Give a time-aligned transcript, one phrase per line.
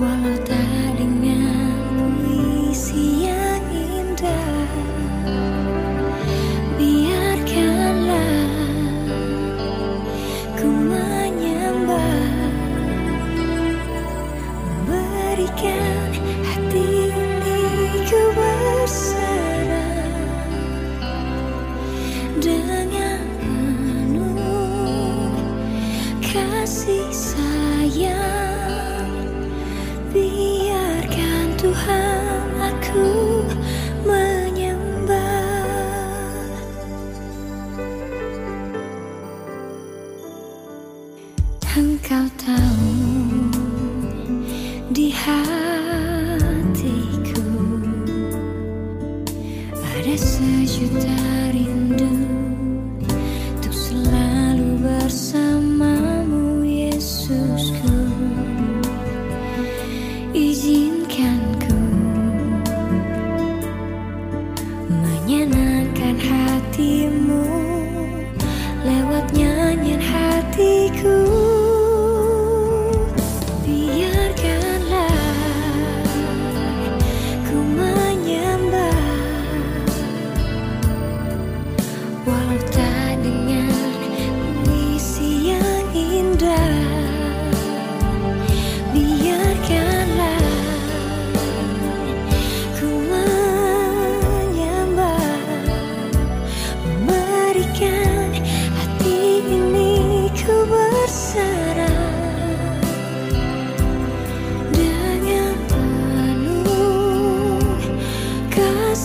[0.00, 0.43] 忘了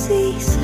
[0.10, 0.59] kasih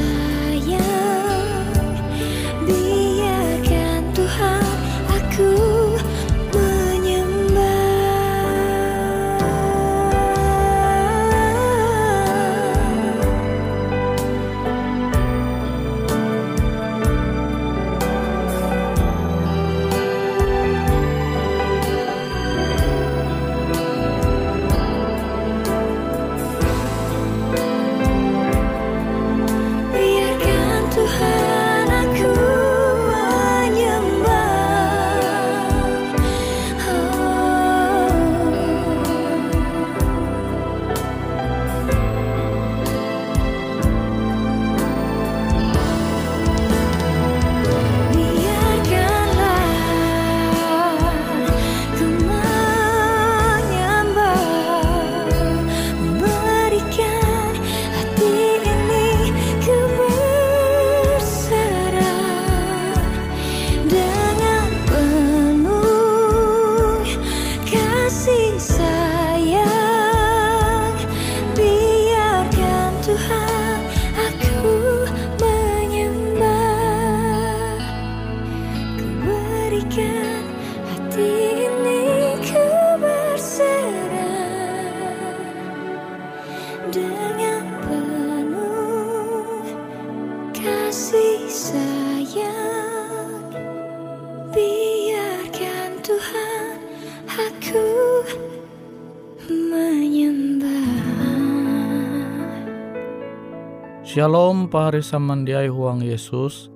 [104.16, 106.72] Shalom pahari samandiai huang Yesus.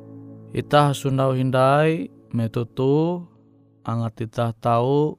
[0.51, 3.23] Ita sundau hindai metutu
[3.87, 5.15] angat ita tahu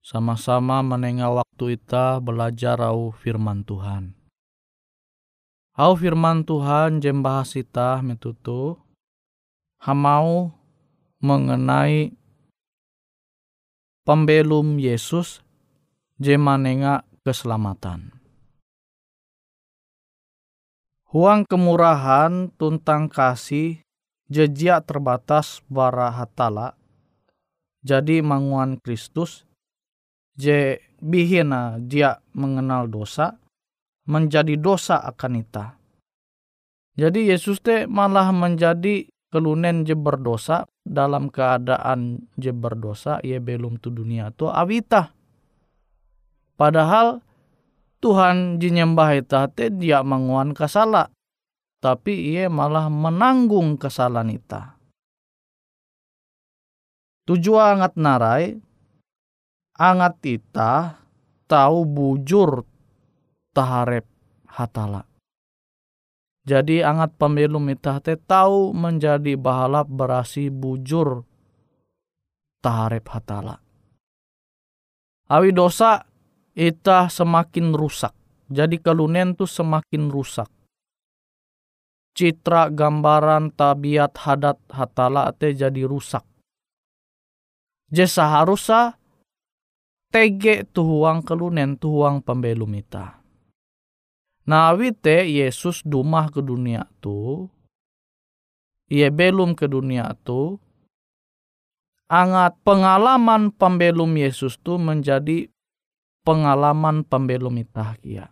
[0.00, 4.16] sama-sama menengah waktu ita belajar au firman Tuhan.
[5.76, 8.80] Au firman Tuhan jem bahas ita metutu
[9.84, 10.56] hamau
[11.20, 12.16] mengenai
[14.08, 15.44] pembelum Yesus
[16.16, 18.21] jem manenga keselamatan.
[21.12, 23.84] Huang kemurahan tuntang kasih
[24.32, 26.72] jejak terbatas bara hatala.
[27.84, 29.44] Jadi manguan Kristus
[30.40, 33.36] je bihina dia mengenal dosa
[34.08, 35.76] menjadi dosa akan ita.
[36.96, 43.92] Jadi Yesus te malah menjadi kelunen je berdosa dalam keadaan je berdosa ia belum tu
[43.92, 45.12] dunia tu awita.
[46.56, 47.20] Padahal
[48.02, 51.06] Tuhan jinyembah ita te dia menguan kasala.
[51.78, 54.78] Tapi ia malah menanggung kesalahan ita.
[57.26, 58.58] Tujuan angat narai,
[59.78, 60.98] angat ita
[61.46, 62.66] tahu bujur
[63.54, 64.06] taharep
[64.50, 65.06] hatala.
[66.42, 71.22] Jadi angat pembelum ita te tahu menjadi bahalap berasi bujur
[72.62, 73.62] taharep hatala.
[75.30, 76.11] Awi dosa
[76.52, 78.12] ita semakin rusak.
[78.52, 80.48] Jadi kalunen tu semakin rusak.
[82.12, 86.20] Citra gambaran tabiat hadat hatala te jadi rusak.
[87.88, 89.00] Je seharusnya
[90.12, 93.24] tege tuhuang kelunen tuhuang pembelum ita.
[94.44, 97.48] Nah te Yesus dumah ke dunia tu,
[98.92, 100.60] ia belum ke dunia tu,
[102.12, 105.48] angat pengalaman pembelum Yesus tu menjadi
[106.22, 108.30] pengalaman pembelum ita kia.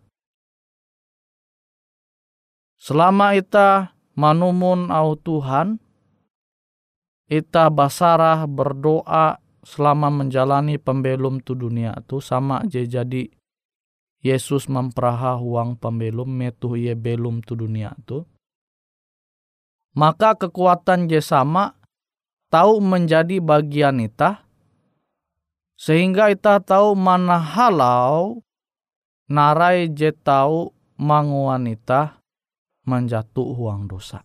[2.80, 5.76] Selama ita manumun au Tuhan,
[7.28, 13.28] ita basarah berdoa selama menjalani pembelum tu dunia tu sama aja jadi
[14.20, 18.28] Yesus memperaha huang pembelum metu ye belum tu dunia tu.
[19.96, 21.72] Maka kekuatan je sama
[22.52, 24.44] tahu menjadi bagian ita
[25.80, 28.44] sehingga ita tahu mana halau
[29.32, 32.20] narai je tahu manguan ita
[32.84, 34.20] menjatuh huang dosa.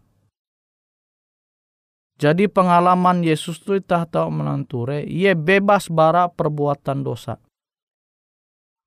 [2.19, 7.39] Jadi pengalaman Yesus itu itah tahu menanture, ia bebas bara perbuatan dosa.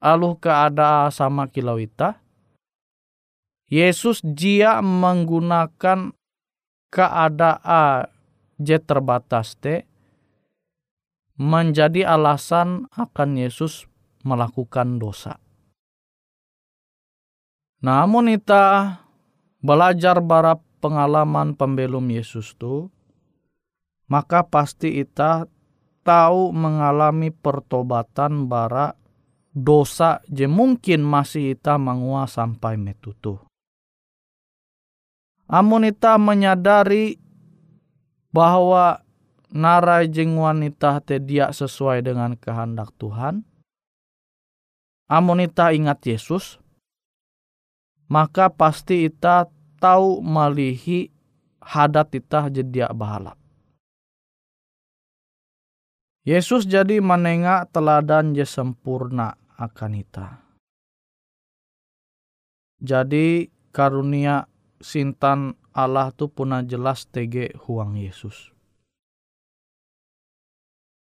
[0.01, 2.21] Aluh keadaan sama kilau ita,
[3.69, 6.13] Yesus dia menggunakan
[6.89, 8.09] keadaan
[8.57, 9.88] je terbatas te
[11.39, 13.87] menjadi alasan akan Yesus
[14.27, 15.39] melakukan dosa.
[17.79, 18.99] Namun ita
[19.63, 22.91] belajar bara pengalaman pembelum Yesus tu,
[24.11, 25.47] maka pasti ita
[26.03, 28.99] tahu mengalami pertobatan bara
[29.55, 33.39] dosa je mungkin masih ita mengua sampai metutu.
[35.49, 37.17] Amun ita menyadari
[38.35, 39.01] bahwa
[39.53, 43.45] narai jeng wanita te dia sesuai dengan kehendak Tuhan.
[45.09, 46.61] Amun ita ingat Yesus,
[48.13, 49.49] maka pasti ita
[49.81, 51.09] tahu malihi
[51.65, 53.41] hadat ita jedia bahalap.
[56.29, 60.45] Yesus jadi menengah teladan je sempurna akan ita.
[62.85, 64.45] Jadi karunia
[64.77, 68.58] sintan Allah tu puna jelas tege huang Yesus.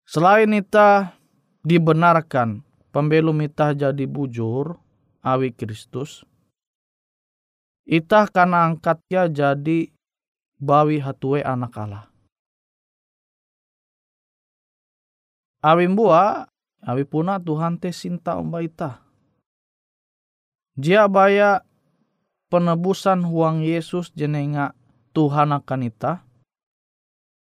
[0.08, 1.20] Selain ita
[1.60, 2.64] dibenarkan
[2.96, 4.80] pembelum ita jadi bujur
[5.20, 6.24] awi Kristus,
[7.84, 9.92] ita kan angkatnya jadi
[10.56, 12.08] bawi hatue anak Allah.
[15.60, 16.48] Awi mbua,
[16.88, 19.04] awi puna Tuhan te sinta umba ita.
[20.80, 21.60] Jia baya
[22.48, 24.72] penebusan huang Yesus jenenga
[25.12, 26.24] Tuhan akan ita.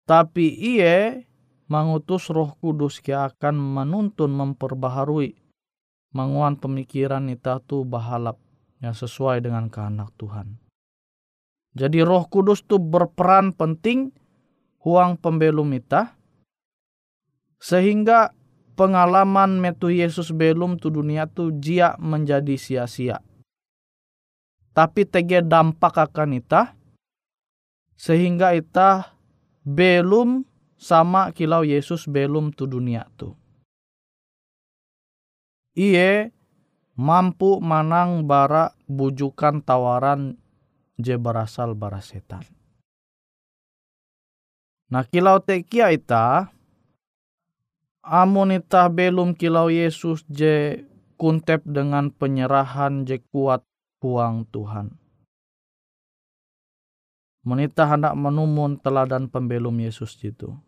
[0.04, 1.29] Tapi iye
[1.70, 5.38] mengutus roh kudus ki akan menuntun memperbaharui
[6.18, 8.42] menguan pemikiran ita tu bahalap
[8.82, 10.58] yang sesuai dengan kehendak Tuhan.
[11.78, 14.10] Jadi roh kudus tu berperan penting
[14.82, 16.18] huang pembelum ita
[17.62, 18.34] sehingga
[18.74, 23.22] pengalaman metu Yesus belum tu dunia tu jia menjadi sia-sia.
[24.74, 26.74] Tapi tege dampak akan ita
[28.00, 29.14] sehingga ita
[29.68, 30.49] belum
[30.80, 33.36] sama kilau Yesus belum tu dunia tu.
[35.76, 36.32] Iye
[36.96, 40.40] mampu manang bara bujukan tawaran
[40.96, 42.48] je berasal bara setan.
[44.90, 46.50] Nah kilau tekia ita,
[48.02, 50.88] amun ita belum kilau Yesus je
[51.20, 53.62] kuntep dengan penyerahan je kuat
[54.02, 54.96] huang Tuhan.
[57.44, 60.60] Menita hendak menumun teladan pembelum Yesus itu.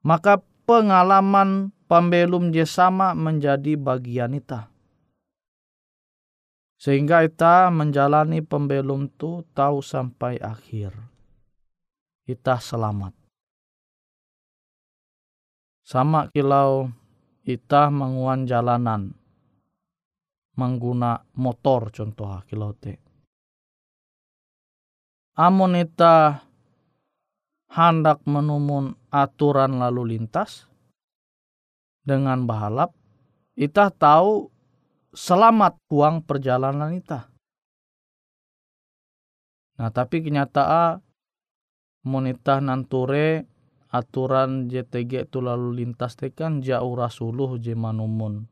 [0.00, 4.72] Maka pengalaman pembelum je sama menjadi bagian ita.
[6.80, 10.96] Sehingga ita menjalani pembelum tu tahu sampai akhir.
[12.24, 13.12] Ita selamat.
[15.84, 16.88] Sama kilau
[17.44, 19.12] ita menguan jalanan.
[20.56, 22.96] Mengguna motor contoh kilau te.
[25.36, 26.48] Amun ita
[27.70, 30.66] hendak menumun aturan lalu lintas
[32.02, 32.90] dengan bahalap,
[33.54, 34.50] ita tahu
[35.14, 37.30] selamat uang perjalanan ita.
[39.78, 41.00] Nah tapi kenyataan
[42.04, 43.46] monita nanture
[43.90, 48.46] aturan JTG itu lalu lintas tekan jauh rasuluh je manumun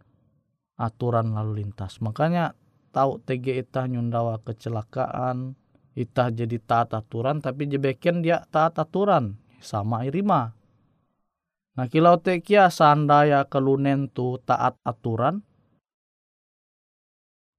[0.79, 1.99] aturan lalu lintas.
[1.99, 2.55] Makanya
[2.95, 5.59] tahu TG ita nyundawa kecelakaan,
[5.99, 10.55] ita jadi taat aturan tapi jebeken dia taat aturan sama irima.
[11.75, 15.43] Nah kilau tekia sandaya kelunen tu taat aturan,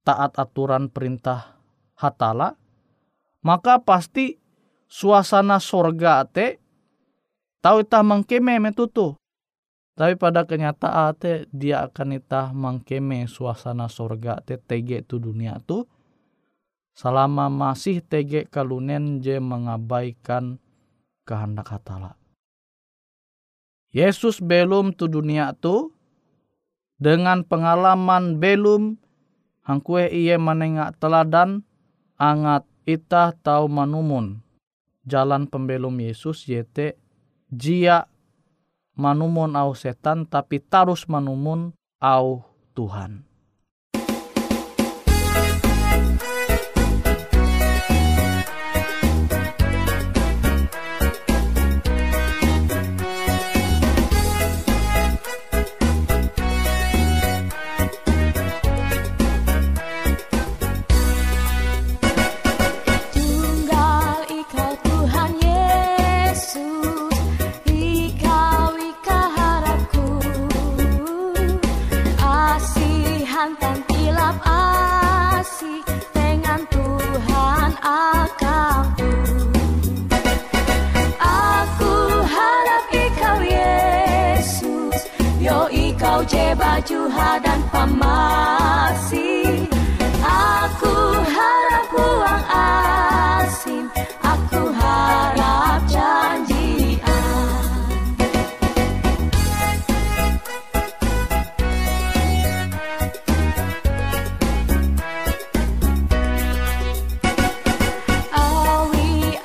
[0.04, 1.60] taat aturan perintah
[1.96, 2.56] hatala,
[3.44, 4.40] maka pasti
[4.88, 6.60] suasana sorga te
[7.60, 9.16] tahu itah mengkeme metutu.
[9.96, 15.84] Tapi pada kenyataan te dia akan itah mengkeme suasana sorga te tege tu dunia tu
[17.00, 20.60] selama masih tege kalunen je mengabaikan
[21.24, 22.20] kehendak hatala.
[23.88, 25.96] Yesus belum tu dunia tu
[27.00, 29.00] dengan pengalaman belum
[29.64, 31.64] hangkue iye menengak teladan
[32.20, 34.44] angat itah tau manumun
[35.08, 37.00] jalan pembelum Yesus yete
[37.48, 38.04] jia
[38.92, 42.44] manumun au setan tapi tarus manumun au
[42.76, 43.29] Tuhan.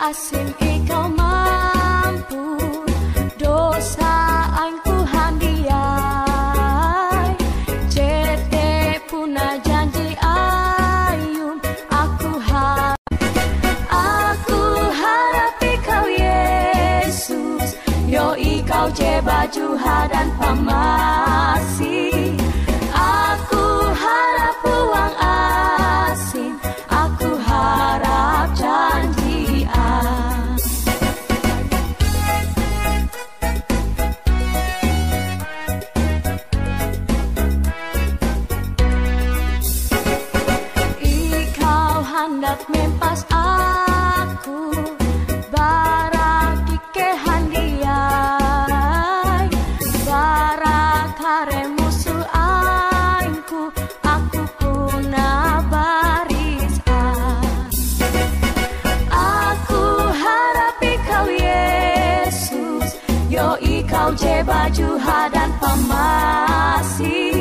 [0.06, 0.65] assim
[64.70, 67.35] juha dan pamasi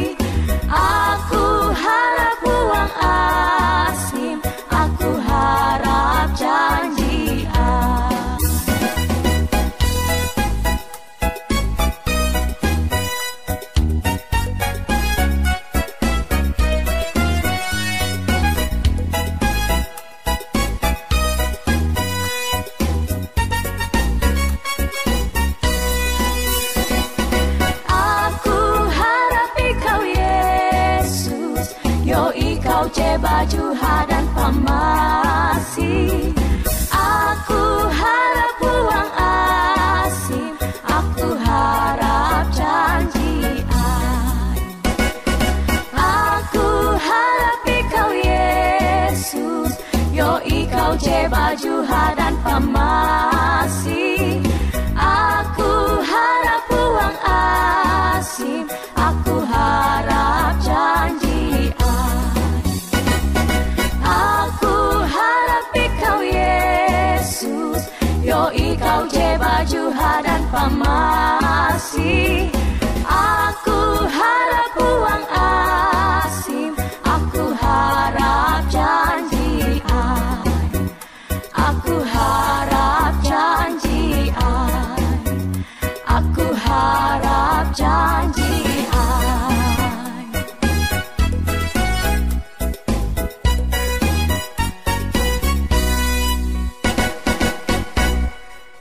[51.82, 52.14] je baju
[52.44, 52.73] dan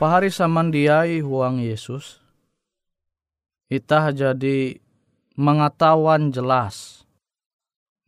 [0.04, 2.20] Pahari samandiai huang Yesus.
[3.72, 4.76] Itah jadi
[5.40, 7.08] mengetahuan jelas.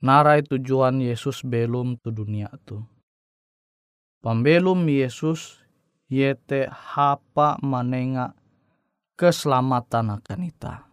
[0.03, 2.83] Narai tujuan Yesus belum tu dunia tu.
[4.19, 5.63] Pembelum Yesus
[6.11, 8.35] yete hapa manenga
[9.15, 10.83] keselamatan akan ita.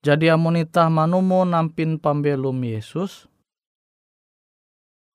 [0.00, 3.28] Jadi amun itah manumu nampin pembelum Yesus,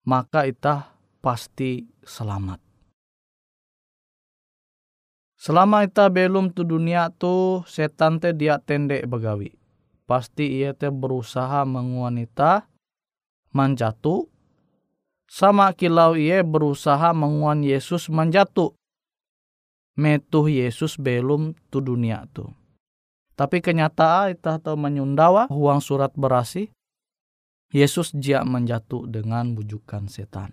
[0.06, 0.94] maka itah
[1.26, 2.69] pasti selamat.
[5.40, 9.56] Selama ita belum tu dunia tu setan te dia tendek begawi.
[10.04, 12.68] Pasti ia te berusaha menguanita
[13.56, 14.28] manjatu.
[15.32, 18.76] Sama kilau ia berusaha menguan Yesus manjatu.
[19.96, 22.52] Metuh Yesus belum tu dunia tu.
[23.40, 26.68] Tapi kenyataan ita tahu menyundawa huang surat berasi.
[27.72, 30.52] Yesus jia menjatuh dengan bujukan setan.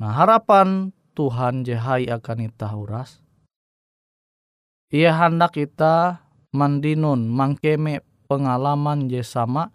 [0.00, 3.20] Nah harapan Tuhan jehai akan ita uras.
[4.88, 6.24] Ia hendak kita
[6.56, 9.68] mandinun mangkeme pengalaman je sama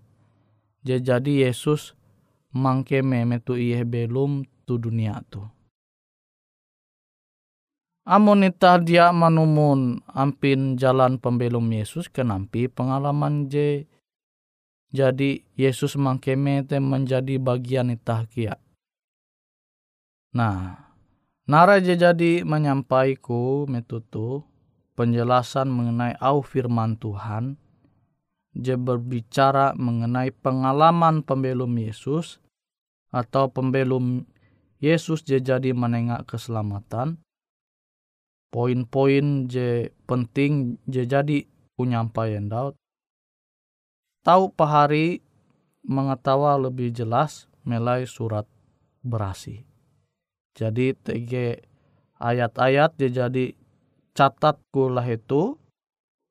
[0.82, 1.94] je jadi Yesus
[2.50, 5.46] mangkeme metu iye belum tu dunia tu.
[8.10, 13.86] Amun ita dia manumun ampin jalan pembelum Yesus kenampi pengalaman je
[14.90, 18.58] jadi Yesus mangkeme te menjadi bagian itah kia.
[20.34, 20.85] Nah,
[21.46, 24.42] Nara jadi menyampaiku metutu
[24.98, 27.62] penjelasan mengenai au firman Tuhan.
[28.58, 32.42] Je berbicara mengenai pengalaman pembelum Yesus
[33.14, 34.26] atau pembelum
[34.82, 37.22] Yesus je jadi menengak keselamatan.
[38.50, 41.46] Poin-poin je penting je jadi
[41.78, 42.74] penyampaian Daud.
[44.26, 45.22] Tahu pahari
[45.86, 48.50] mengetawa lebih jelas melai surat
[49.06, 49.75] berasi.
[50.56, 51.60] Jadi TG
[52.16, 53.52] ayat-ayat dia jadi
[54.16, 55.60] catat kulah itu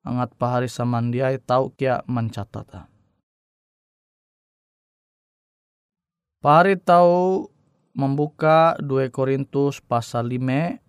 [0.00, 2.88] angat pahari samandiai tahu kia mencatat.
[6.40, 7.52] Pahari tahu
[7.92, 10.80] membuka 2 Korintus pasal 5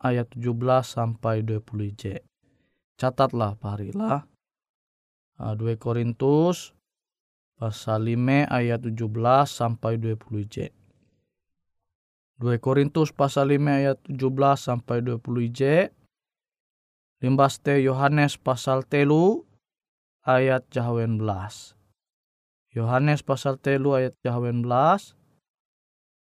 [0.00, 0.52] ayat 17
[0.84, 2.20] sampai 20 J.
[3.00, 4.28] Catatlah pahari lah.
[5.40, 6.72] 2 Korintus
[7.56, 9.00] pasal 5 ayat 17
[9.48, 10.72] sampai 20 J.
[12.36, 15.88] 2 Korintus pasal 5 ayat 17 sampai 20 J.
[17.24, 19.48] Limbas te Yohanes pasal telu
[20.20, 21.72] ayat jahawen belas.
[22.76, 25.16] Yohanes pasal telu ayat jahawen belas.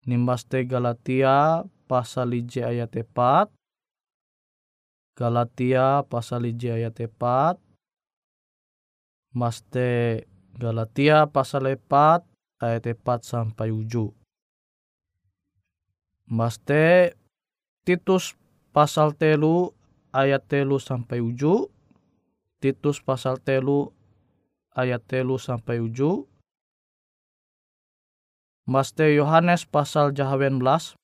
[0.03, 3.47] Nimbas te Galatia pasal ije ayat tepat.
[5.15, 7.55] Galatia pasal ije ayat tepat.
[9.31, 10.27] Mas te
[10.59, 12.27] Galatia pasal epat
[12.59, 14.11] ayat tepat sampai ujung.
[16.31, 17.11] Maste
[17.83, 18.39] Titus
[18.71, 19.75] pasal telu
[20.15, 21.67] ayat telu sampai uju.
[22.63, 23.91] Titus pasal telu
[24.71, 26.23] ayat telu sampai uju.
[28.63, 30.95] Maste Yohanes pasal jahawen belas.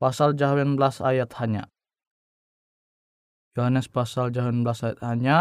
[0.00, 1.68] Pasal jahawen belas ayat hanya.
[3.60, 5.38] Yohanes pasal jahawen belas ayat hanya.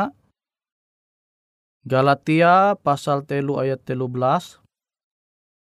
[1.88, 4.60] Galatia pasal telu ayat telu belas.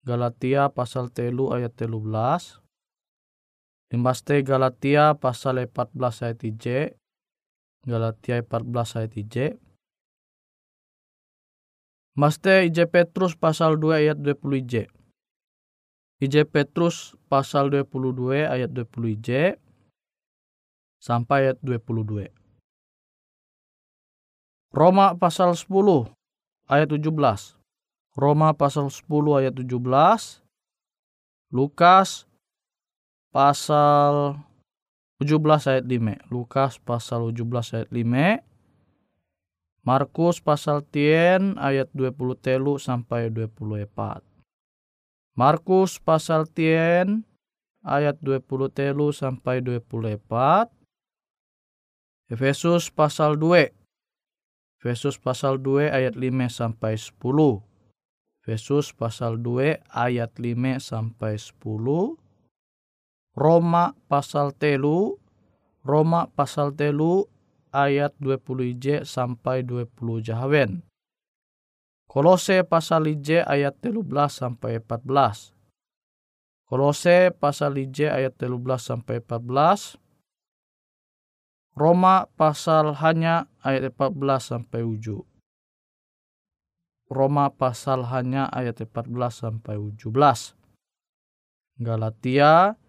[0.02, 2.64] Galatia pasal telu ayat telu belas.
[3.93, 6.98] Limbaste Galatia pasal 14 ayat 3.
[7.86, 9.62] Galatia 14 ayat 3.
[12.15, 14.74] Maste IJ Petrus pasal 2 ayat 20 IJ.
[16.24, 19.30] IJ Petrus pasal 22 ayat 20 IJ
[21.04, 22.32] sampai ayat 22.
[24.74, 26.10] Roma pasal 10
[26.71, 27.60] ayat 17.
[28.15, 29.12] Roma pasal 10
[29.43, 30.39] ayat 17,
[31.52, 32.24] Lukas
[33.36, 34.39] pasal
[35.19, 38.39] 17 ayat 5, Lukas pasal 17 ayat 5,
[39.84, 44.24] Markus pasal 10 ayat 20 telu sampai 24.
[45.36, 47.28] Markus pasal 10
[47.84, 50.71] ayat 20 telu sampai 24.
[52.32, 53.69] Efesus pasal 2.
[54.82, 57.62] Efesus pasal 2 ayat 5 sampai 10.
[58.41, 62.25] Efesus pasal 2 ayat 5 sampai 10.
[63.36, 65.19] Roma pasal telu.
[65.84, 67.28] Roma pasal telu
[67.76, 69.91] ayat 20 j sampai 20
[70.24, 70.82] jahawen.
[72.08, 75.52] Kolose pasal j ayat 13 sampai 14.
[76.65, 80.00] Kolose pasal j ayat 13 sampai 14.
[81.76, 85.28] Roma pasal hanya ayat 14 sampai 7.
[87.12, 90.56] Roma pasal hanya ayat 14 sampai 17.
[91.84, 92.80] Galatia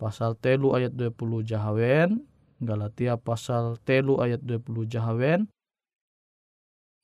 [0.00, 2.24] pasal telu ayat 20 jahawen.
[2.64, 5.52] Galatia pasal telu ayat 20 jahawen.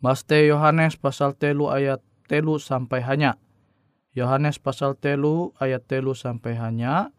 [0.00, 3.36] Maste Yohanes pasal telu ayat telu sampai hanya.
[4.16, 7.12] Yohanes pasal telu ayat telu sampai hanya.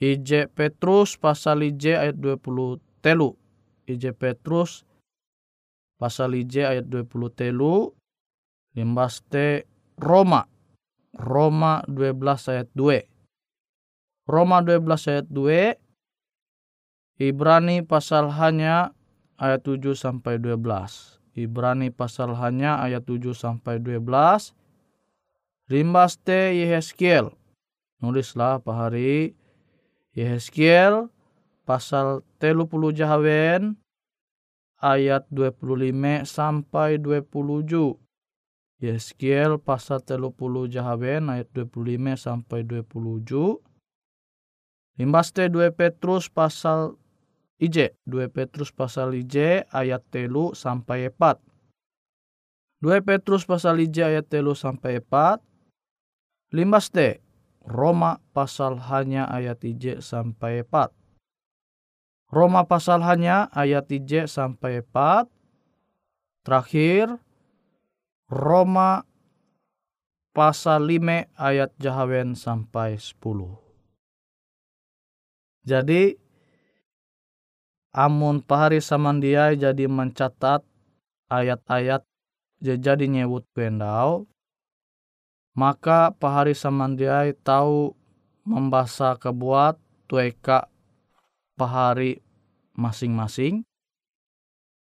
[0.00, 3.36] IJ Petrus pasal IJ ayat 20 telu.
[3.88, 4.84] IJ Petrus
[5.96, 7.96] pasal IJ ayat 20 telu.
[8.76, 9.64] Limbas T
[10.00, 10.48] Roma.
[11.12, 13.11] Roma 12 ayat 2.
[14.26, 15.74] Roma 12 ayat 2.
[17.18, 18.94] Ibrani pasal hanya
[19.34, 21.18] ayat 7 sampai 12.
[21.34, 24.54] Ibrani pasal hanya ayat 7 sampai 12.
[25.70, 27.34] Limbas T Yehezkiel.
[28.02, 29.34] Nulislah Pak Hari
[30.14, 31.06] Yehezkiel
[31.62, 33.78] pasal telu puluh jahawen
[34.82, 37.98] ayat 25 sampai 27.
[38.82, 43.62] Yeskiel pasal telu puluh jahawen ayat 25 sampai 27.
[45.00, 47.00] Limbaste 2 Petrus pasal
[47.62, 51.40] IJ, 2 Petrus pasal IJ ayat telu sampai 4.
[52.82, 55.40] 2 Petrus pasal IJ ayat telu sampai 4.
[56.52, 57.22] Limbaste
[57.62, 60.90] Roma pasal hanya ayat 3 sampai 4.
[62.34, 65.30] Roma pasal hanya ayat 3 sampai 4.
[66.42, 67.22] Terakhir
[68.26, 69.06] Roma
[70.34, 73.61] pasal 5 ayat jahawen sampai 10.
[75.62, 76.18] Jadi
[77.92, 80.64] amun pahari samandiai jadi mencatat
[81.28, 82.02] ayat-ayat
[82.62, 84.24] jadi nyebut pendau
[85.52, 87.92] maka pahari samandiai tahu
[88.48, 89.76] membaca kebuat
[90.08, 90.72] tueka
[91.54, 92.24] pahari
[92.72, 93.68] masing-masing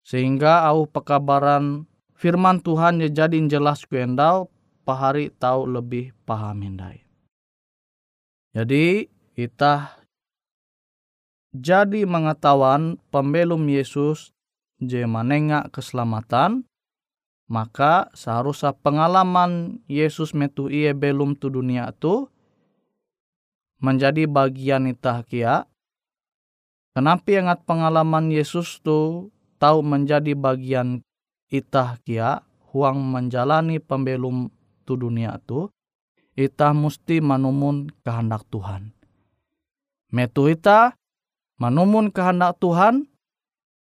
[0.00, 1.84] sehingga au pekabaran
[2.16, 4.48] firman Tuhan jadi jelas kuendau
[4.86, 7.02] pahari tahu lebih paham hindai.
[8.54, 10.05] Jadi kita
[11.60, 14.36] jadi mengetahuan pembelum Yesus
[14.82, 16.68] je manenga keselamatan
[17.46, 22.26] maka seharusnya pengalaman Yesus metu iye belum tu dunia tu
[23.78, 25.68] menjadi bagian itah kia.
[26.96, 31.04] Kenapa ingat pengalaman Yesus tu tahu menjadi bagian
[31.52, 32.42] itah kia
[32.72, 34.50] huang menjalani pembelum
[34.82, 35.70] tu dunia tu
[36.34, 38.90] itah mesti manumun kehendak Tuhan.
[40.10, 40.96] Metu itah
[41.56, 43.08] manumun kehendak Tuhan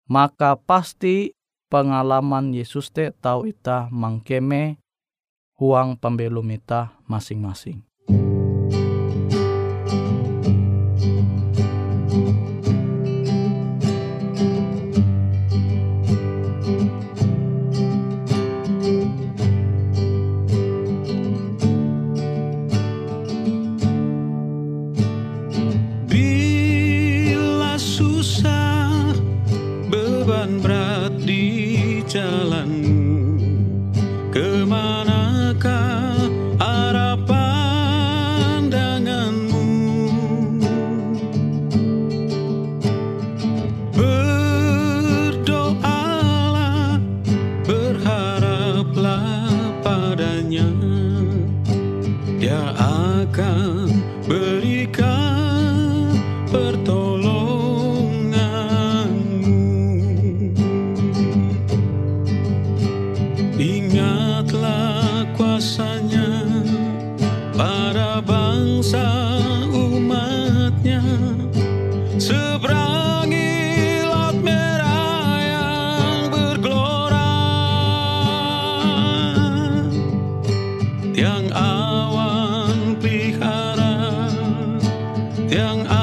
[0.09, 1.33] maka pasti
[1.73, 4.77] pengalaman Yesus te tahu ita mangkeme
[5.57, 7.81] huang pembelum ita masing-masing.
[30.23, 33.35] beban berat di jalanmu.
[85.53, 85.85] Young.
[85.85, 86.02] Uh,